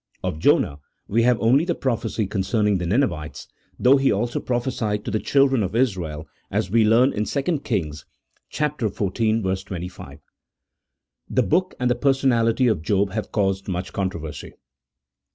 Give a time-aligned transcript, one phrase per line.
[0.23, 5.11] Of Jonah we have only the prophecy concerning the Mnevites, though he also prophesied to
[5.11, 8.05] the children of Israel, as we learn in 2 Kings
[8.51, 9.59] xiv.
[9.67, 10.19] 25.
[11.29, 14.53] The book and the personality of Job have caused much controversy.